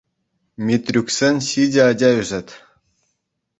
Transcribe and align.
Митрюксен 0.69 1.35
ҫичӗ 1.49 1.81
ача 1.89 2.11
ӳсет. 2.25 2.47